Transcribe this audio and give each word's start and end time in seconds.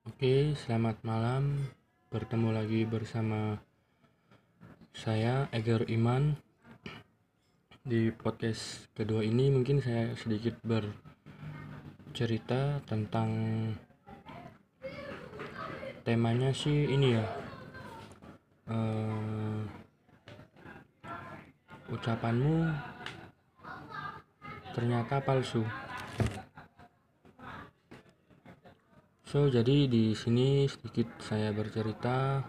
Oke, 0.00 0.56
selamat 0.56 1.04
malam. 1.04 1.68
Bertemu 2.08 2.56
lagi 2.56 2.88
bersama 2.88 3.60
saya 4.96 5.44
Eger 5.52 5.84
Iman. 5.92 6.40
Di 7.84 8.08
podcast 8.08 8.88
kedua 8.96 9.20
ini 9.20 9.52
mungkin 9.52 9.84
saya 9.84 10.16
sedikit 10.16 10.56
bercerita 10.64 12.80
tentang 12.88 13.28
temanya 16.00 16.56
sih 16.56 16.88
ini 16.88 17.20
ya. 17.20 17.26
eh, 18.72 19.60
ucapanmu 21.92 22.72
ternyata 24.72 25.20
palsu. 25.20 25.60
So, 29.30 29.46
jadi 29.46 29.86
di 29.86 30.10
sini 30.10 30.66
sedikit 30.66 31.06
saya 31.22 31.54
bercerita 31.54 32.42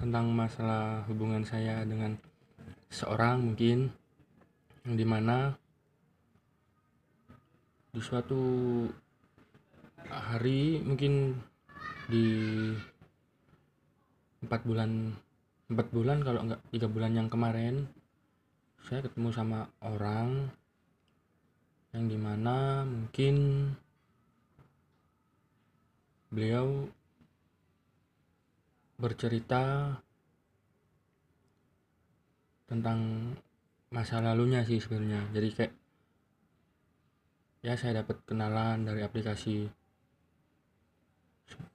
tentang 0.00 0.32
masalah 0.32 1.04
hubungan 1.12 1.44
saya 1.44 1.84
dengan 1.84 2.16
seorang 2.88 3.52
mungkin 3.52 3.92
yang 4.88 4.96
di 4.96 5.04
mana 5.04 5.60
di 7.92 8.00
suatu 8.00 8.40
hari 10.08 10.80
mungkin 10.80 11.36
di 12.08 12.24
empat 14.40 14.64
bulan 14.64 15.12
empat 15.68 15.88
bulan 15.92 16.24
kalau 16.24 16.48
enggak 16.48 16.64
tiga 16.72 16.88
bulan 16.88 17.12
yang 17.12 17.28
kemarin 17.28 17.92
saya 18.88 19.04
ketemu 19.04 19.36
sama 19.36 19.68
orang 19.84 20.48
yang 21.96 22.04
di 22.04 22.18
mana 22.20 22.84
mungkin 22.84 23.36
beliau 26.28 26.84
bercerita 29.00 29.96
tentang 32.68 33.32
masa 33.88 34.20
lalunya 34.20 34.60
sih 34.68 34.76
sebenarnya. 34.76 35.32
Jadi 35.32 35.48
kayak 35.56 35.72
ya 37.64 37.74
saya 37.74 38.04
dapat 38.04 38.20
kenalan 38.28 38.84
dari 38.84 39.00
aplikasi 39.00 39.64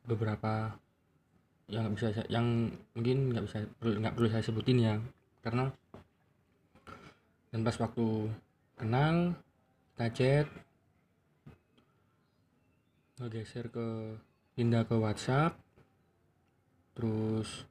beberapa 0.06 0.78
yang 1.66 1.90
bisa 1.98 2.14
saya, 2.14 2.30
yang 2.30 2.70
mungkin 2.94 3.34
nggak 3.34 3.44
bisa 3.50 3.58
nggak 3.82 4.14
perlu 4.14 4.30
saya 4.30 4.46
sebutin 4.46 4.78
ya. 4.84 4.96
Karena 5.42 5.74
dan 7.50 7.66
pas 7.66 7.78
waktu 7.82 8.30
kenal 8.78 9.34
kita 9.94 10.10
chat 10.10 10.48
ngegeser 13.22 13.70
ke 13.70 14.18
pindah 14.58 14.90
ke 14.90 14.98
WhatsApp. 14.98 15.54
Terus 16.98 17.70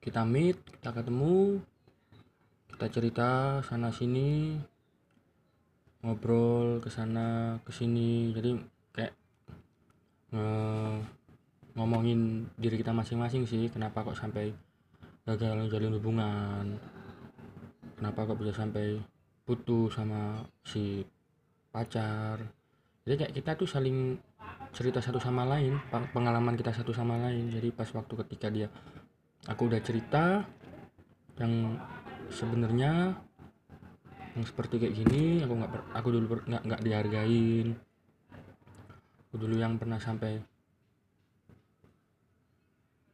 kita 0.00 0.24
meet 0.24 0.56
kita 0.80 0.96
ketemu. 0.96 1.60
Kita 2.72 2.86
cerita 2.88 3.28
sana 3.60 3.92
sini. 3.92 4.56
Ngobrol 6.00 6.80
ke 6.80 6.88
sana 6.88 7.60
ke 7.60 7.76
sini. 7.76 8.32
Jadi 8.32 8.56
kayak 8.96 9.12
nge 10.32 10.48
ngomongin 11.76 12.48
diri 12.56 12.80
kita 12.80 12.96
masing-masing 12.96 13.44
sih. 13.44 13.68
Kenapa 13.68 14.00
kok 14.00 14.16
sampai 14.16 14.48
gagal 15.28 15.60
menjalin 15.60 15.92
hubungan? 16.00 16.80
Kenapa 18.00 18.24
kok 18.24 18.40
bisa 18.40 18.56
sampai 18.56 18.96
putus 19.46 19.94
sama 19.94 20.42
si 20.66 21.06
pacar. 21.70 22.42
Jadi 23.06 23.14
kayak 23.14 23.34
kita 23.38 23.50
tuh 23.54 23.70
saling 23.70 24.18
cerita 24.74 24.98
satu 24.98 25.22
sama 25.22 25.46
lain 25.46 25.78
pengalaman 26.10 26.58
kita 26.58 26.74
satu 26.74 26.90
sama 26.90 27.14
lain. 27.22 27.48
Jadi 27.54 27.70
pas 27.70 27.86
waktu 27.94 28.14
ketika 28.26 28.50
dia 28.50 28.66
aku 29.46 29.70
udah 29.70 29.78
cerita 29.78 30.42
yang 31.38 31.78
sebenarnya 32.34 33.14
yang 34.36 34.44
seperti 34.44 34.82
kayak 34.82 34.98
gini 34.98 35.40
aku 35.46 35.52
nggak 35.56 35.72
aku 35.94 36.08
dulu 36.10 36.26
nggak 36.42 36.62
nggak 36.66 36.82
dihargain. 36.82 37.78
Aku 39.30 39.38
dulu 39.38 39.54
yang 39.54 39.78
pernah 39.78 40.02
sampai 40.02 40.42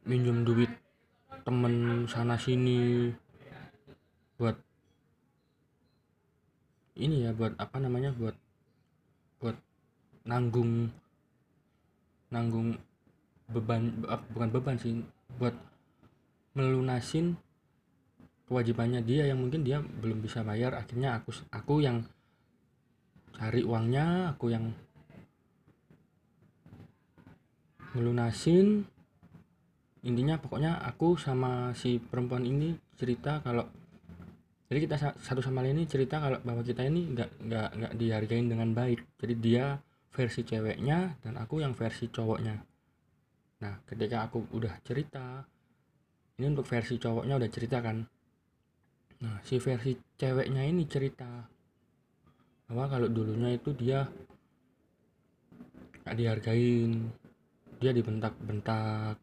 minjem 0.09 0.41
duit 0.43 0.71
temen 1.45 2.07
sana 2.09 2.35
sini 2.35 3.11
buat 4.35 4.55
ini 6.99 7.25
ya 7.25 7.31
buat 7.33 7.57
apa 7.57 7.77
namanya 7.81 8.13
buat 8.13 8.37
buat 9.41 9.57
nanggung 10.23 10.89
nanggung 12.29 12.77
beban 13.49 14.01
bukan 14.33 14.49
beban 14.49 14.77
sih 14.77 15.01
buat 15.37 15.53
melunasin 16.53 17.37
kewajibannya 18.47 19.01
dia 19.01 19.25
yang 19.25 19.41
mungkin 19.41 19.65
dia 19.65 19.81
belum 19.81 20.21
bisa 20.21 20.45
bayar. 20.45 20.77
Akhirnya 20.77 21.17
aku 21.17 21.33
aku 21.49 21.81
yang 21.81 22.05
cari 23.33 23.65
uangnya 23.65 24.37
aku 24.37 24.53
yang 24.53 24.69
melunasin. 27.97 28.85
Intinya 30.03 30.35
pokoknya 30.37 30.83
aku 30.83 31.15
sama 31.15 31.71
si 31.73 31.97
perempuan 31.97 32.43
ini 32.43 32.75
cerita 32.99 33.39
kalau 33.39 33.65
jadi 34.73 34.89
kita 34.89 34.97
satu 35.21 35.37
sama 35.37 35.61
lain 35.61 35.77
ini 35.77 35.85
cerita 35.85 36.17
kalau 36.17 36.41
bahwa 36.41 36.65
kita 36.65 36.81
ini 36.81 37.13
nggak 37.13 37.45
nggak 37.45 37.69
nggak 37.77 37.93
dihargain 37.93 38.49
dengan 38.49 38.73
baik. 38.73 39.05
Jadi 39.21 39.33
dia 39.37 39.77
versi 40.09 40.41
ceweknya 40.41 41.13
dan 41.21 41.37
aku 41.37 41.61
yang 41.61 41.77
versi 41.77 42.09
cowoknya. 42.09 42.57
Nah 43.61 43.73
ketika 43.85 44.25
aku 44.25 44.49
udah 44.49 44.73
cerita 44.81 45.45
ini 46.41 46.45
untuk 46.49 46.65
versi 46.65 46.97
cowoknya 46.97 47.37
udah 47.37 47.49
cerita 47.53 47.85
kan. 47.85 48.01
Nah 49.21 49.37
si 49.45 49.61
versi 49.61 49.93
ceweknya 50.17 50.65
ini 50.65 50.89
cerita 50.89 51.45
bahwa 52.65 52.89
kalau 52.89 53.13
dulunya 53.13 53.53
itu 53.53 53.77
dia 53.77 54.09
gak 56.01 56.17
dihargain. 56.17 57.13
Dia 57.77 57.93
dibentak-bentak. 57.93 59.21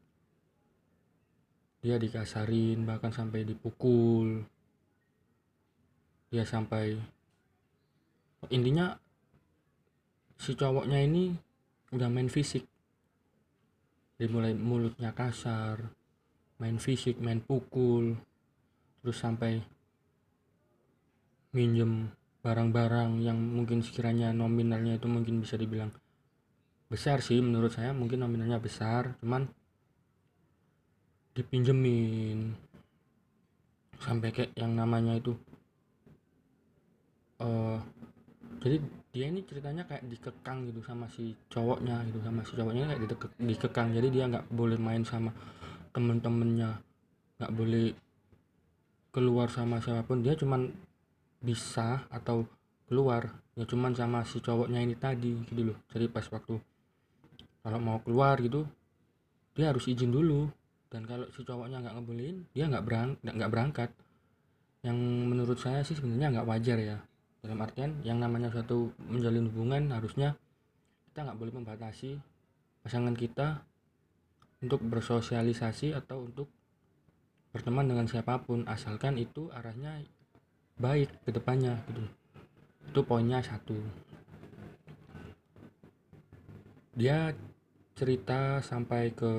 Dia 1.82 1.99
dikasarin 1.99 2.87
bahkan 2.87 3.11
sampai 3.11 3.43
dipukul 3.43 4.47
dia 6.30 6.46
sampai 6.46 6.94
intinya 8.48 8.96
si 10.41 10.56
cowoknya 10.56 11.04
ini 11.04 11.34
udah 11.92 12.08
main 12.08 12.30
fisik. 12.30 12.64
Dimulai 14.16 14.54
mulutnya 14.54 15.12
kasar 15.12 15.90
main 16.60 16.76
fisik 16.76 17.16
main 17.19 17.40
pukul 17.40 18.14
terus 19.00 19.16
sampai 19.16 19.64
minjem 21.56 22.12
barang-barang 22.44 23.24
yang 23.24 23.36
mungkin 23.36 23.80
sekiranya 23.80 24.30
nominalnya 24.36 25.00
itu 25.00 25.08
mungkin 25.08 25.40
bisa 25.40 25.56
dibilang 25.56 25.88
besar 26.92 27.24
sih 27.24 27.40
menurut 27.40 27.72
saya 27.72 27.96
mungkin 27.96 28.20
nominalnya 28.20 28.60
besar 28.60 29.16
cuman 29.24 29.48
dipinjemin. 31.34 32.52
Sampai 34.00 34.32
kayak 34.32 34.56
yang 34.56 34.72
namanya 34.76 35.16
itu 35.16 35.36
uh, 37.40 37.78
jadi 38.60 38.76
dia 39.10 39.26
ini 39.26 39.42
ceritanya 39.42 39.82
kayak 39.88 40.06
dikekang 40.06 40.70
gitu 40.70 40.80
sama 40.86 41.10
si 41.10 41.34
cowoknya 41.50 42.06
gitu 42.06 42.22
sama 42.22 42.46
si 42.46 42.52
cowoknya 42.54 42.94
kayak 42.94 43.00
dikekang 43.42 43.88
jadi 43.90 44.08
dia 44.12 44.24
nggak 44.30 44.46
boleh 44.54 44.78
main 44.78 45.02
sama 45.02 45.34
temen-temennya 45.90 46.78
nggak 47.40 47.52
boleh 47.56 47.90
keluar 49.10 49.50
sama 49.50 49.82
siapa 49.82 50.06
pun. 50.06 50.22
Dia 50.22 50.38
cuman 50.38 50.70
bisa 51.40 52.06
atau 52.12 52.46
keluar 52.86 53.32
ya 53.56 53.64
cuman 53.66 53.96
sama 53.96 54.22
si 54.26 54.38
cowoknya 54.38 54.82
ini 54.82 54.94
tadi 54.94 55.34
gitu 55.50 55.75
loh. 55.75 55.78
Jadi 55.90 56.06
pas 56.10 56.26
waktu 56.31 56.58
kalau 57.60 57.78
mau 57.82 57.98
keluar 58.00 58.38
gitu 58.40 58.64
dia 59.54 59.75
harus 59.75 59.84
izin 59.90 60.14
dulu. 60.14 60.46
Dan 60.90 61.06
kalau 61.06 61.26
si 61.31 61.43
cowoknya 61.46 61.82
nggak 61.82 61.94
ngebolehin 61.98 62.36
dia 62.54 62.70
nggak 62.70 62.84
berang 62.86 63.10
nggak 63.25 63.50
berangkat. 63.50 63.90
Yang 64.81 64.96
menurut 65.26 65.58
saya 65.58 65.82
sih 65.82 65.98
sebenarnya 65.98 66.40
nggak 66.40 66.48
wajar 66.48 66.78
ya 66.78 66.98
dalam 67.40 67.58
artian 67.64 67.96
yang 68.04 68.20
namanya 68.20 68.52
suatu 68.52 68.92
menjalin 69.08 69.48
hubungan 69.48 69.88
harusnya 69.96 70.37
kita 71.10 71.25
nggak 71.25 71.38
boleh 71.40 71.54
membatasi 71.56 72.20
pasangan 72.84 73.16
kita 73.16 73.64
untuk 74.60 74.84
bersosialisasi 74.84 75.96
atau 75.96 76.28
untuk 76.28 76.48
berteman 77.50 77.88
dengan 77.88 78.06
siapa 78.06 78.38
pun 78.44 78.62
asalkan 78.69 79.16
itu 79.16 79.48
arahnya 79.50 80.04
baik 80.78 81.10
ke 81.26 81.31
depannya 81.32 81.81
gitu. 81.90 82.04
Itu 82.92 83.00
poinnya 83.04 83.43
satu. 83.43 83.76
Dia 86.94 87.32
cerita 87.96 88.60
sampai 88.64 89.12
ke 89.12 89.32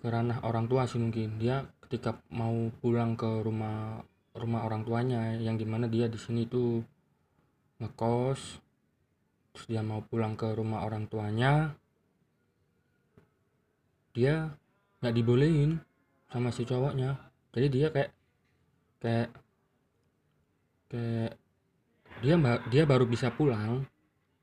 ke 0.00 0.06
ranah 0.08 0.40
orang 0.44 0.66
tua 0.66 0.88
sih 0.88 1.00
mungkin. 1.00 1.36
Dia 1.36 1.64
ketika 1.86 2.16
mau 2.32 2.72
pulang 2.80 3.14
ke 3.14 3.28
rumah 3.44 4.04
rumah 4.34 4.62
orang 4.66 4.86
tuanya 4.86 5.34
yang 5.38 5.58
di 5.58 5.66
mana 5.66 5.90
dia 5.90 6.06
di 6.06 6.18
sini 6.18 6.46
tuh 6.46 6.82
ngekos 7.82 8.40
terus 9.50 9.66
dia 9.66 9.82
mau 9.82 10.04
pulang 10.06 10.38
ke 10.38 10.46
rumah 10.54 10.86
orang 10.86 11.10
tuanya 11.10 11.74
dia 14.14 14.54
nggak 15.00 15.14
dibolehin 15.16 15.80
sama 16.30 16.54
si 16.54 16.62
cowoknya. 16.62 17.18
Jadi 17.50 17.66
dia 17.72 17.88
kayak 17.90 18.10
kayak 19.02 19.28
kayak 20.90 21.32
dia 22.20 22.34
dia 22.68 22.82
baru 22.84 23.08
bisa 23.08 23.32
pulang 23.32 23.86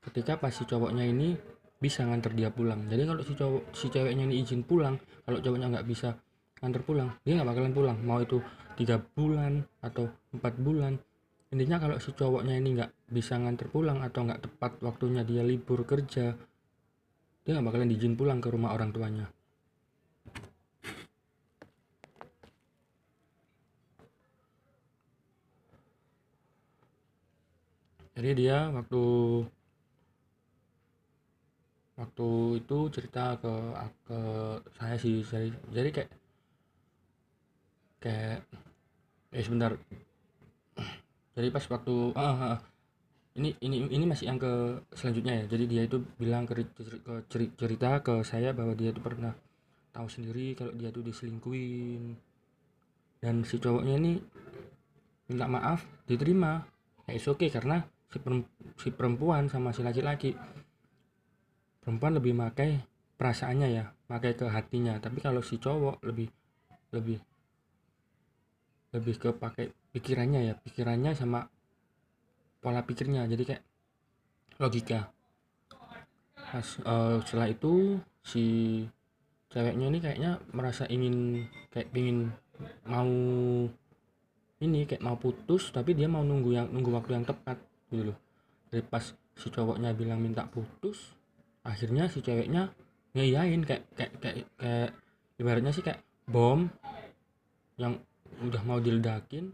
ketika 0.02 0.40
pas 0.40 0.52
si 0.52 0.64
cowoknya 0.66 1.04
ini 1.06 1.38
bisa 1.78 2.02
nganter 2.04 2.34
dia 2.34 2.50
pulang. 2.50 2.88
Jadi 2.90 3.02
kalau 3.06 3.22
si 3.22 3.32
cowok 3.38 3.62
si 3.72 3.86
ceweknya 3.88 4.26
ini 4.28 4.42
izin 4.42 4.66
pulang 4.66 4.98
kalau 5.24 5.38
cowoknya 5.38 5.78
nggak 5.78 5.86
bisa 5.86 6.18
nganter 6.58 6.82
pulang 6.82 7.08
dia 7.22 7.38
nggak 7.38 7.48
bakalan 7.48 7.72
pulang. 7.72 7.96
Mau 8.02 8.18
itu 8.18 8.42
tiga 8.78 9.02
bulan 9.02 9.66
atau 9.82 10.06
empat 10.30 10.54
bulan. 10.62 10.94
Intinya 11.50 11.82
kalau 11.82 11.96
si 11.98 12.14
cowoknya 12.14 12.54
ini 12.60 12.78
nggak 12.78 13.10
bisa 13.10 13.34
nganter 13.34 13.66
pulang 13.66 13.98
atau 14.06 14.22
nggak 14.22 14.46
tepat 14.46 14.72
waktunya 14.86 15.26
dia 15.26 15.42
libur 15.42 15.82
kerja 15.82 16.38
dia 17.48 17.56
nggak 17.56 17.66
bakalan 17.72 17.96
izin 17.96 18.12
pulang 18.12 18.44
ke 18.44 18.48
rumah 18.52 18.76
orang 18.76 18.92
tuanya. 18.92 19.26
Jadi 28.12 28.30
dia 28.36 28.68
waktu 28.68 29.02
waktu 31.96 32.28
itu 32.60 32.78
cerita 32.92 33.40
ke 33.40 33.54
ke 34.04 34.20
saya 34.76 34.96
sih 35.00 35.24
jadi 35.72 35.88
kayak 35.88 36.10
kayak 37.98 38.46
eh 39.34 39.44
sebentar. 39.44 39.76
Jadi 41.38 41.48
pas 41.54 41.64
waktu 41.70 41.94
ah, 42.18 42.56
ah, 42.56 42.58
ini 43.38 43.54
ini 43.62 43.86
ini 43.86 44.04
masih 44.08 44.34
yang 44.34 44.38
ke 44.42 44.82
selanjutnya 44.94 45.44
ya. 45.44 45.54
Jadi 45.54 45.64
dia 45.70 45.82
itu 45.86 46.02
bilang 46.18 46.48
ke, 46.48 46.66
ke 46.74 47.14
cerita 47.30 48.02
ke 48.02 48.26
saya 48.26 48.50
bahwa 48.50 48.74
dia 48.74 48.90
itu 48.90 48.98
pernah 48.98 49.34
tahu 49.94 50.08
sendiri 50.10 50.58
kalau 50.58 50.74
dia 50.74 50.90
itu 50.90 51.02
diselingkuin 51.02 52.18
dan 53.18 53.42
si 53.42 53.58
cowoknya 53.58 53.94
ini 53.98 54.12
minta 55.30 55.46
maaf 55.46 55.86
diterima. 56.06 56.66
Ya 57.08 57.16
oke 57.16 57.40
okay 57.40 57.48
karena 57.48 57.86
si, 58.76 58.88
perempuan 58.92 59.48
sama 59.48 59.72
si 59.72 59.80
laki-laki 59.80 60.36
perempuan 61.80 62.20
lebih 62.20 62.36
pakai 62.36 62.84
perasaannya 63.16 63.68
ya 63.70 63.84
pakai 64.10 64.34
ke 64.34 64.46
hatinya. 64.50 64.98
Tapi 64.98 65.22
kalau 65.22 65.40
si 65.40 65.56
cowok 65.56 66.04
lebih 66.04 66.28
lebih 66.92 67.22
lebih 68.94 69.20
ke 69.20 69.28
pakai 69.36 69.68
pikirannya 69.92 70.48
ya 70.48 70.54
pikirannya 70.56 71.12
sama 71.12 71.44
pola 72.58 72.82
pikirnya. 72.84 73.28
Jadi 73.28 73.42
kayak 73.44 73.62
logika. 74.58 75.12
Pas, 76.34 76.68
uh, 76.88 77.20
setelah 77.22 77.48
itu 77.52 78.00
si 78.24 78.44
ceweknya 79.52 79.86
ini 79.92 79.98
kayaknya 80.00 80.40
merasa 80.52 80.88
ingin 80.88 81.44
kayak 81.72 81.92
ingin 81.92 82.32
mau 82.88 83.08
ini 84.58 84.80
kayak 84.88 85.04
mau 85.04 85.14
putus 85.20 85.70
tapi 85.70 85.94
dia 85.94 86.10
mau 86.10 86.24
nunggu 86.24 86.50
yang 86.50 86.66
nunggu 86.72 86.90
waktu 86.90 87.20
yang 87.20 87.26
tepat 87.28 87.60
gitu 87.92 88.12
loh. 88.12 88.18
Dari 88.68 88.84
pas 88.84 89.04
si 89.12 89.48
cowoknya 89.52 89.94
bilang 89.94 90.18
minta 90.18 90.48
putus 90.48 91.14
akhirnya 91.62 92.08
si 92.08 92.24
ceweknya 92.24 92.72
ngeyain 93.12 93.62
kayak 93.62 93.84
kayak 93.94 94.12
kayak 94.18 94.36
kayak 94.56 94.90
ibaratnya 95.38 95.70
sih 95.70 95.84
kayak 95.84 96.02
bom 96.26 96.66
yang 97.78 98.00
udah 98.38 98.62
mau 98.62 98.78
diledakin 98.78 99.50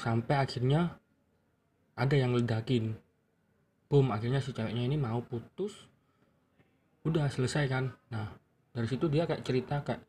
sampai 0.00 0.36
akhirnya 0.40 0.96
ada 1.92 2.16
yang 2.16 2.32
ledakin. 2.32 2.96
Boom 3.90 4.08
akhirnya 4.14 4.40
si 4.40 4.56
ceweknya 4.56 4.88
ini 4.88 4.96
mau 4.96 5.20
putus. 5.20 5.76
Udah 7.04 7.28
selesai 7.28 7.68
kan? 7.68 7.92
Nah 8.08 8.32
dari 8.72 8.86
situ 8.88 9.10
dia 9.12 9.28
kayak 9.28 9.44
cerita 9.44 9.84
kayak 9.84 10.00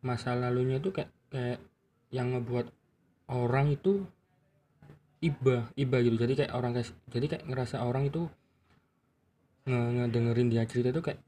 masa 0.00 0.32
lalunya 0.32 0.80
itu 0.80 0.88
kayak 0.94 1.12
kayak 1.28 1.60
yang 2.08 2.32
ngebuat 2.32 2.72
orang 3.28 3.76
itu 3.76 4.08
iba 5.20 5.68
iba 5.76 5.96
gitu. 6.00 6.16
Jadi 6.16 6.32
kayak 6.44 6.52
orang 6.56 6.72
kayak 6.72 6.88
jadi 7.12 7.26
kayak 7.36 7.44
ngerasa 7.44 7.84
orang 7.84 8.08
itu 8.08 8.24
nge 9.68 9.80
ngedengerin 10.00 10.48
dia 10.48 10.64
cerita 10.64 10.88
itu 10.88 11.02
kayak 11.04 11.20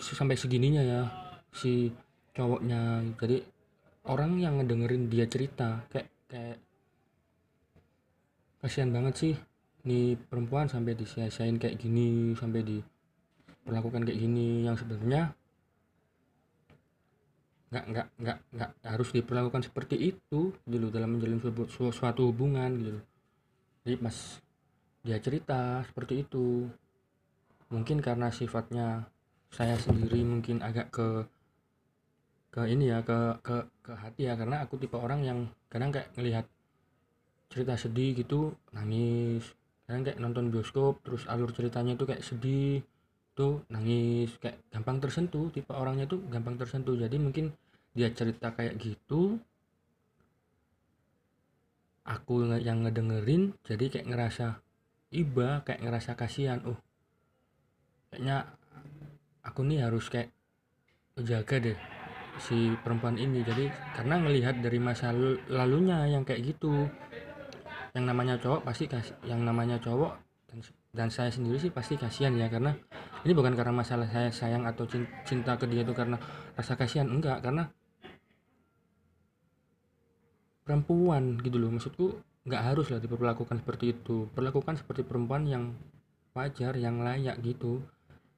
sampai 0.00 0.36
segininya 0.40 0.80
ya. 0.80 1.02
Si 1.52 1.92
cowoknya. 2.34 3.00
Jadi 3.16 3.38
orang 4.10 4.36
yang 4.42 4.60
ngedengerin 4.60 5.08
dia 5.08 5.24
cerita 5.30 5.86
kayak 5.88 6.10
kayak 6.28 6.58
kasihan 8.60 8.90
banget 8.90 9.14
sih 9.16 9.34
nih 9.84 10.16
perempuan 10.16 10.66
sampai 10.66 10.96
disia-siain 10.96 11.60
kayak 11.60 11.78
gini 11.78 12.34
sampai 12.34 12.60
diperlakukan 12.66 14.02
kayak 14.04 14.20
gini. 14.20 14.66
Yang 14.66 14.84
sebenarnya 14.84 15.32
nggak 17.74 17.84
nggak 17.90 18.06
nggak 18.22 18.38
nggak 18.54 18.70
harus 18.86 19.08
diperlakukan 19.10 19.62
seperti 19.66 19.96
itu 19.98 20.54
gitu 20.68 20.86
dalam 20.94 21.18
menjalin 21.18 21.40
su 21.70 21.90
suatu 21.90 22.30
hubungan 22.30 22.70
gitu. 22.78 23.00
Jadi 23.86 23.96
pas 23.98 24.16
dia 25.04 25.18
cerita 25.20 25.84
seperti 25.84 26.24
itu 26.24 26.64
mungkin 27.68 28.00
karena 28.00 28.32
sifatnya 28.32 29.04
saya 29.52 29.76
sendiri 29.76 30.24
mungkin 30.24 30.64
agak 30.64 30.88
ke 30.94 31.08
ke 32.54 32.70
ini 32.70 32.86
ya 32.86 33.02
ke 33.02 33.42
ke 33.42 33.66
ke 33.82 33.92
hati 33.98 34.30
ya 34.30 34.38
karena 34.38 34.62
aku 34.62 34.78
tipe 34.78 34.94
orang 34.94 35.26
yang 35.26 35.50
kadang 35.66 35.90
kayak 35.90 36.14
ngelihat 36.14 36.46
cerita 37.50 37.74
sedih 37.74 38.14
gitu 38.14 38.54
nangis. 38.70 39.42
Kadang 39.90 40.06
kayak 40.06 40.18
nonton 40.22 40.54
bioskop 40.54 41.02
terus 41.02 41.26
alur 41.26 41.50
ceritanya 41.50 41.98
itu 41.98 42.06
kayak 42.06 42.22
sedih 42.22 42.86
tuh 43.34 43.66
nangis. 43.74 44.30
Kayak 44.38 44.62
gampang 44.70 45.02
tersentuh 45.02 45.50
tipe 45.50 45.74
orangnya 45.74 46.06
tuh 46.06 46.22
gampang 46.30 46.54
tersentuh. 46.54 46.94
Jadi 46.94 47.18
mungkin 47.18 47.50
dia 47.90 48.14
cerita 48.14 48.54
kayak 48.54 48.78
gitu 48.78 49.42
aku 52.06 52.54
yang 52.62 52.86
ngedengerin 52.86 53.56
jadi 53.66 53.98
kayak 53.98 54.06
ngerasa 54.14 54.46
iba 55.10 55.58
kayak 55.66 55.82
ngerasa 55.82 56.14
kasihan. 56.14 56.62
Oh 56.70 56.78
kayaknya 58.14 58.46
aku 59.42 59.66
nih 59.66 59.82
harus 59.82 60.06
kayak 60.06 60.30
jaga 61.18 61.58
deh 61.58 61.78
si 62.42 62.74
perempuan 62.82 63.18
ini. 63.18 63.42
Jadi 63.42 63.70
karena 63.94 64.20
ngelihat 64.22 64.60
dari 64.62 64.78
masa 64.82 65.10
lalunya 65.50 66.06
yang 66.08 66.22
kayak 66.26 66.54
gitu 66.54 66.88
yang 67.94 68.10
namanya 68.10 68.34
cowok 68.42 68.66
pasti 68.66 68.90
kasih 68.90 69.14
yang 69.22 69.46
namanya 69.46 69.78
cowok 69.78 70.18
dan, 70.50 70.58
dan 70.90 71.08
saya 71.14 71.30
sendiri 71.30 71.62
sih 71.62 71.70
pasti 71.70 71.94
kasihan 71.94 72.34
ya 72.34 72.50
karena 72.50 72.74
ini 73.22 73.32
bukan 73.32 73.54
karena 73.54 73.70
masalah 73.70 74.04
saya 74.10 74.28
sayang 74.34 74.68
atau 74.68 74.84
cinta 75.24 75.56
ke 75.56 75.64
dia 75.64 75.80
itu 75.80 75.96
karena 75.96 76.20
rasa 76.58 76.76
kasihan 76.76 77.08
enggak. 77.08 77.40
Karena 77.40 77.64
perempuan 80.64 81.40
gitu 81.40 81.56
loh 81.56 81.72
maksudku 81.72 82.20
nggak 82.44 82.62
harus 82.62 82.92
lah 82.92 83.00
diperlakukan 83.00 83.64
seperti 83.64 83.96
itu. 83.96 84.28
Perlakukan 84.36 84.76
seperti 84.76 85.08
perempuan 85.08 85.48
yang 85.48 85.72
wajar 86.36 86.76
yang 86.76 87.00
layak 87.00 87.40
gitu. 87.40 87.80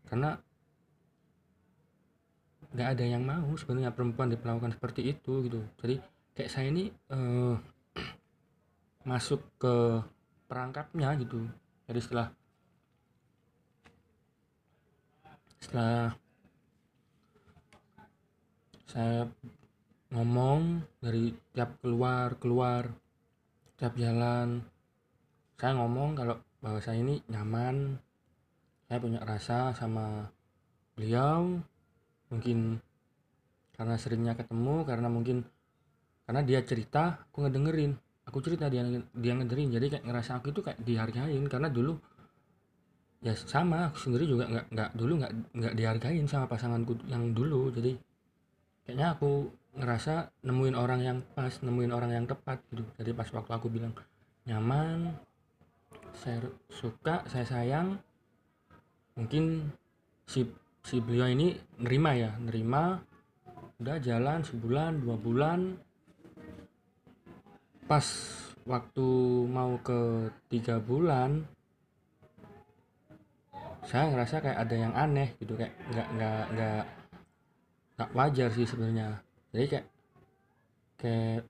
Karena 0.07 0.39
nggak 2.75 2.89
ada 2.99 3.05
yang 3.05 3.23
mau 3.23 3.55
sebenarnya 3.55 3.95
perempuan 3.95 4.33
diperlakukan 4.33 4.75
seperti 4.79 5.13
itu 5.13 5.45
gitu. 5.47 5.61
Jadi 5.83 6.01
kayak 6.35 6.51
saya 6.51 6.67
ini 6.73 6.91
uh, 7.13 7.55
masuk 9.11 9.43
ke 9.61 10.03
perangkapnya 10.47 11.15
gitu. 11.21 11.47
Jadi 11.87 12.01
setelah 12.03 12.29
setelah 15.63 16.15
saya 18.87 19.27
ngomong 20.15 20.87
dari 21.03 21.35
tiap 21.51 21.83
keluar 21.83 22.39
keluar 22.39 22.87
tiap 23.75 23.99
jalan 23.99 24.63
saya 25.59 25.73
ngomong 25.75 26.15
kalau 26.15 26.39
bahwa 26.63 26.79
saya 26.81 27.03
ini 27.03 27.21
nyaman 27.27 27.99
saya 28.87 28.99
punya 29.03 29.21
rasa 29.27 29.75
sama 29.75 30.31
beliau 30.95 31.59
mungkin 32.33 32.81
karena 33.77 33.95
seringnya 34.01 34.33
ketemu 34.35 34.89
karena 34.89 35.09
mungkin 35.13 35.45
karena 36.27 36.43
dia 36.43 36.61
cerita 36.67 37.29
aku 37.31 37.47
ngedengerin. 37.47 37.95
Aku 38.27 38.43
cerita 38.43 38.67
dia 38.67 38.83
dia 39.15 39.33
ngedengerin. 39.37 39.71
Jadi 39.71 39.87
kayak 39.93 40.05
ngerasa 40.05 40.43
aku 40.43 40.51
itu 40.51 40.61
kayak 40.65 40.83
dihargain. 40.83 41.45
Karena 41.47 41.71
dulu 41.71 41.95
ya 43.23 43.33
sama 43.39 43.91
aku 43.93 43.99
sendiri 44.11 44.27
juga 44.27 44.51
nggak 44.51 44.67
nggak 44.75 44.91
dulu 44.99 45.13
nggak 45.23 45.33
nggak 45.55 45.75
dihargain 45.79 46.27
sama 46.27 46.51
pasanganku 46.51 46.99
yang 47.07 47.31
dulu. 47.31 47.71
Jadi 47.71 47.95
kayaknya 48.83 49.15
aku 49.15 49.47
ngerasa 49.77 50.33
nemuin 50.43 50.77
orang 50.77 51.01
yang 51.05 51.19
pas 51.37 51.53
nemuin 51.63 51.93
orang 51.95 52.11
yang 52.11 52.27
tepat 52.27 52.59
gitu. 52.75 52.83
Jadi 52.99 53.11
pas 53.15 53.29
waktu 53.31 53.53
aku 53.55 53.71
bilang 53.71 53.95
nyaman 54.47 55.15
saya 56.17 56.41
suka 56.73 57.23
saya 57.29 57.45
sayang 57.45 58.01
mungkin 59.15 59.71
si 60.27 60.49
si 60.87 61.03
beliau 61.03 61.27
ini 61.27 61.51
nerima 61.83 62.15
ya 62.15 62.31
nerima 62.39 63.03
udah 63.83 63.99
jalan 63.99 64.47
sebulan 64.47 65.03
dua 65.03 65.19
bulan. 65.19 65.75
Pas 67.91 68.07
waktu 68.63 69.09
mau 69.51 69.75
ke 69.83 70.31
tiga 70.47 70.79
bulan 70.79 71.43
saya 73.87 74.11
ngerasa 74.11 74.43
kayak 74.43 74.59
ada 74.63 74.75
yang 74.75 74.95
aneh 74.95 75.35
gitu 75.39 75.55
kayak 75.55 75.75
nggak 75.91 76.09
nggak 76.19 76.45
nggak 76.55 76.85
nggak 77.99 78.11
wajar 78.15 78.49
sih 78.55 78.67
sebenarnya. 78.67 79.19
Jadi 79.51 79.67
kayak 79.67 79.87
kayak 81.03 81.43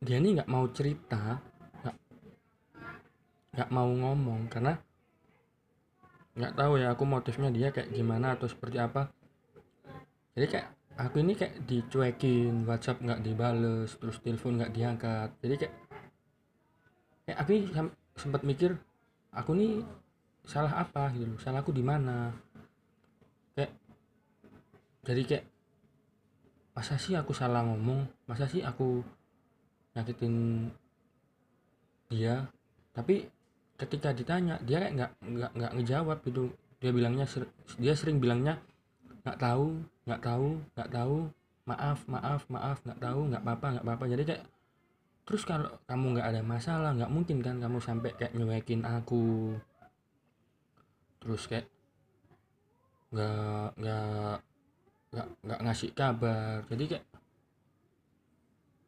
dia 0.00 0.16
ini 0.20 0.40
nggak 0.40 0.48
mau 0.48 0.64
cerita 0.72 1.40
nggak 1.84 1.96
nggak 3.56 3.70
mau 3.72 3.88
ngomong 3.92 4.48
karena 4.48 4.72
nggak 6.36 6.52
tahu 6.52 6.76
ya 6.76 6.92
aku 6.92 7.04
motifnya 7.08 7.48
dia 7.48 7.72
kayak 7.72 7.88
gimana 7.96 8.36
atau 8.36 8.44
seperti 8.44 8.76
apa. 8.76 9.08
Jadi 10.36 10.46
kayak 10.52 10.68
aku 11.00 11.16
ini 11.24 11.32
kayak 11.32 11.64
dicuekin 11.64 12.68
WhatsApp 12.68 13.00
nggak 13.00 13.24
dibales 13.24 13.96
terus 13.96 14.20
telepon 14.20 14.60
nggak 14.60 14.72
diangkat. 14.76 15.30
Jadi 15.40 15.54
kayak 15.64 15.74
kayak 17.24 17.38
aku 17.40 17.50
sempat 18.20 18.44
mikir 18.44 18.76
aku 19.32 19.56
nih 19.56 19.80
salah 20.44 20.84
apa 20.84 21.10
gitu 21.16 21.24
loh 21.24 21.40
salah 21.40 21.64
aku 21.64 21.72
di 21.72 21.80
mana? 21.80 22.36
Kayak 23.56 23.72
jadi 25.08 25.22
kayak 25.24 25.44
masa 26.76 27.00
sih 27.00 27.16
aku 27.16 27.32
salah 27.32 27.64
ngomong? 27.64 28.04
Masa 28.28 28.44
sih 28.44 28.60
aku 28.60 29.00
nyakitin 29.96 30.68
dia? 32.12 32.44
Tapi 32.92 33.24
ketika 33.76 34.12
ditanya 34.16 34.56
dia 34.64 34.80
kayak 34.80 34.92
nggak 34.96 35.10
nggak 35.20 35.50
nggak 35.56 35.72
ngejawab 35.80 36.18
gitu. 36.24 36.52
Dia 36.80 36.90
bilangnya 36.92 37.24
dia 37.80 37.94
sering 37.96 38.20
bilangnya 38.20 38.60
nggak 39.24 39.38
tahu 39.40 39.80
nggak 40.08 40.20
tahu 40.24 40.48
nggak 40.76 40.90
tahu. 40.92 41.16
Maaf 41.66 42.06
maaf 42.06 42.42
maaf 42.46 42.78
nggak 42.86 43.00
tahu 43.02 43.20
nggak 43.32 43.42
apa-apa 43.42 43.66
nggak 43.78 43.84
apa-apa. 43.84 44.04
Jadi 44.12 44.22
kayak 44.28 44.42
terus 45.26 45.42
kalau 45.42 45.70
kamu 45.90 46.06
nggak 46.14 46.28
ada 46.30 46.42
masalah 46.46 46.90
nggak 46.94 47.10
mungkin 47.10 47.38
kan 47.42 47.58
kamu 47.58 47.78
sampai 47.82 48.10
kayak 48.14 48.32
nyuekin 48.38 48.86
aku? 48.86 49.56
Terus 51.20 51.42
kayak 51.50 51.66
nggak 53.10 53.68
nggak 53.82 54.36
nggak 55.10 55.28
nggak 55.42 55.60
ngasih 55.66 55.90
kabar. 55.92 56.62
Jadi 56.70 56.84
kayak 56.96 57.04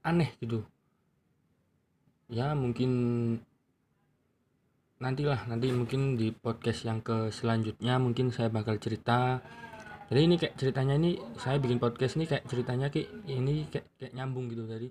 aneh 0.07 0.31
gitu. 0.39 0.63
Ya 2.29 2.53
mungkin 2.55 2.93
nantilah 4.99 5.47
nanti 5.47 5.71
mungkin 5.71 6.19
di 6.19 6.35
podcast 6.35 6.83
yang 6.83 6.99
ke 6.99 7.31
selanjutnya 7.31 8.03
mungkin 8.03 8.35
saya 8.35 8.51
bakal 8.51 8.83
cerita. 8.83 9.39
Jadi 10.11 10.21
ini 10.25 10.35
kayak 10.41 10.55
ceritanya 10.59 10.95
ini 10.99 11.21
saya 11.39 11.61
bikin 11.63 11.79
podcast 11.79 12.19
ini 12.19 12.27
kayak 12.27 12.49
ceritanya 12.51 12.89
kayak 12.91 13.09
ini 13.31 13.69
kayak, 13.71 13.87
kayak 14.01 14.13
nyambung 14.17 14.51
gitu 14.51 14.65
dari 14.67 14.89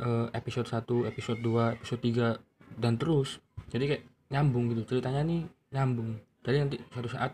uh, 0.00 0.30
episode 0.32 0.70
1 0.70 1.10
episode 1.10 1.40
2 1.42 1.76
episode 1.76 2.00
3 2.00 2.80
dan 2.80 2.96
terus. 2.96 3.42
Jadi 3.68 3.84
kayak 3.90 4.04
nyambung 4.32 4.72
gitu 4.72 4.96
ceritanya 4.96 5.20
ini 5.26 5.44
nyambung. 5.74 6.16
Jadi 6.40 6.56
nanti 6.64 6.76
suatu 6.88 7.10
saat 7.12 7.32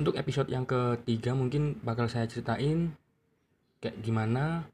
untuk 0.00 0.16
episode 0.16 0.48
yang 0.48 0.64
ketiga 0.64 1.36
mungkin 1.36 1.76
bakal 1.84 2.08
saya 2.08 2.24
ceritain 2.24 2.96
kayak 3.84 4.00
gimana 4.00 4.64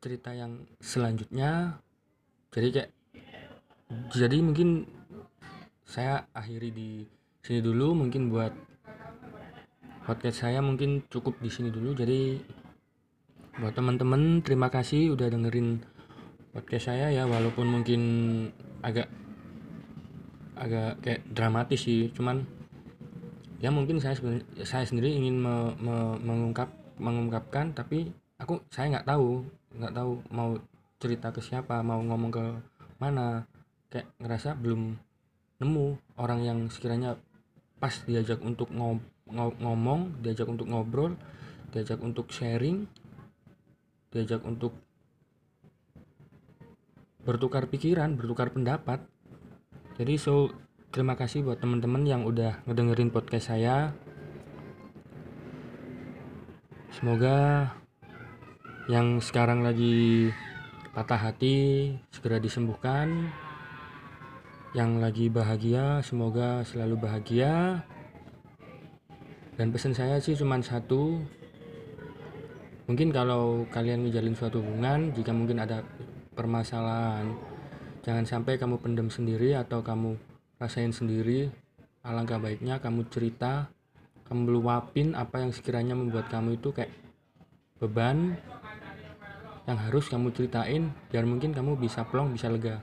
cerita 0.00 0.32
yang 0.32 0.64
selanjutnya 0.80 1.78
jadi 2.50 2.68
kayak 2.74 2.90
jadi 4.10 4.38
mungkin 4.42 4.86
saya 5.86 6.26
akhiri 6.30 6.70
di 6.70 6.90
sini 7.42 7.62
dulu 7.62 7.98
mungkin 7.98 8.30
buat 8.30 8.54
podcast 10.06 10.42
saya 10.46 10.58
mungkin 10.58 11.06
cukup 11.06 11.38
di 11.38 11.50
sini 11.50 11.70
dulu. 11.70 11.94
Jadi 11.94 12.42
buat 13.62 13.74
teman-teman 13.74 14.42
terima 14.42 14.66
kasih 14.66 15.14
udah 15.14 15.30
dengerin 15.30 15.82
podcast 16.50 16.90
saya 16.90 17.14
ya 17.14 17.26
walaupun 17.30 17.66
mungkin 17.70 18.00
agak 18.82 19.06
agak 20.58 20.98
kayak 21.02 21.22
dramatis 21.30 21.86
sih. 21.86 22.10
Cuman 22.10 22.42
ya 23.62 23.70
mungkin 23.70 24.02
saya 24.02 24.18
saya 24.66 24.82
sendiri 24.86 25.14
ingin 25.14 25.38
me, 25.38 25.74
me, 25.78 26.18
mengungkap 26.18 26.70
mengungkapkan 26.98 27.72
tapi 27.74 28.10
aku 28.42 28.58
saya 28.74 28.98
nggak 28.98 29.06
tahu 29.06 29.46
nggak 29.78 29.94
tahu 29.94 30.12
mau 30.34 30.58
cerita 31.00 31.32
ke 31.32 31.40
siapa 31.40 31.80
mau 31.80 31.98
ngomong 32.04 32.30
ke 32.30 32.44
mana 33.00 33.48
kayak 33.88 34.12
ngerasa 34.20 34.52
belum 34.60 35.00
nemu 35.58 35.86
orang 36.20 36.40
yang 36.44 36.58
sekiranya 36.68 37.16
pas 37.80 37.96
diajak 38.04 38.44
untuk 38.44 38.68
ngom, 38.68 39.00
ngomong 39.32 40.20
diajak 40.20 40.44
untuk 40.44 40.68
ngobrol 40.68 41.16
diajak 41.72 41.96
untuk 42.04 42.28
sharing 42.28 42.84
diajak 44.12 44.44
untuk 44.44 44.76
bertukar 47.24 47.68
pikiran 47.68 48.16
bertukar 48.16 48.52
pendapat. 48.52 49.00
Jadi 49.96 50.16
so 50.16 50.52
terima 50.90 51.14
kasih 51.16 51.44
buat 51.44 51.60
teman-teman 51.60 52.02
yang 52.08 52.22
udah 52.24 52.64
ngedengerin 52.64 53.12
podcast 53.12 53.52
saya. 53.52 53.92
Semoga 56.90 57.70
yang 58.90 59.22
sekarang 59.22 59.62
lagi 59.62 60.32
patah 60.92 61.20
hati 61.30 61.92
segera 62.14 62.42
disembuhkan. 62.42 63.30
Yang 64.70 64.90
lagi 65.02 65.26
bahagia 65.26 66.02
semoga 66.06 66.62
selalu 66.62 66.96
bahagia. 67.00 67.82
Dan 69.58 69.74
pesan 69.74 69.92
saya 69.92 70.22
sih 70.22 70.38
cuma 70.38 70.62
satu. 70.62 71.18
Mungkin 72.86 73.10
kalau 73.10 73.66
kalian 73.70 74.06
menjalin 74.06 74.34
suatu 74.34 74.58
hubungan 74.58 75.14
jika 75.14 75.30
mungkin 75.30 75.62
ada 75.62 75.82
permasalahan 76.34 77.34
Jangan 78.00 78.24
sampai 78.24 78.56
kamu 78.56 78.80
pendam 78.80 79.12
sendiri 79.12 79.52
atau 79.52 79.84
kamu 79.84 80.16
rasain 80.56 80.88
sendiri. 80.88 81.52
Alangkah 82.00 82.40
baiknya 82.40 82.80
kamu 82.80 83.12
cerita, 83.12 83.68
kamu 84.24 84.48
meluapin 84.48 85.12
apa 85.12 85.44
yang 85.44 85.52
sekiranya 85.52 85.92
membuat 85.92 86.32
kamu 86.32 86.56
itu 86.56 86.72
kayak 86.72 86.88
beban 87.76 88.40
yang 89.70 89.78
harus 89.78 90.10
kamu 90.10 90.34
ceritain 90.34 90.90
biar 91.14 91.22
mungkin 91.22 91.54
kamu 91.54 91.78
bisa 91.78 92.02
plong, 92.02 92.34
bisa 92.34 92.50
lega. 92.50 92.82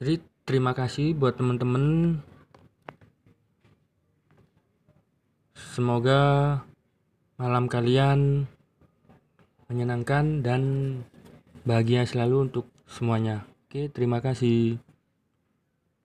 Jadi 0.00 0.24
terima 0.48 0.72
kasih 0.72 1.12
buat 1.12 1.36
teman-teman. 1.36 2.16
Semoga 5.52 6.20
malam 7.36 7.68
kalian 7.68 8.48
menyenangkan 9.68 10.40
dan 10.40 10.62
bahagia 11.68 12.08
selalu 12.08 12.50
untuk 12.50 12.66
semuanya. 12.88 13.44
Oke, 13.68 13.92
terima 13.92 14.18
kasih. 14.18 14.80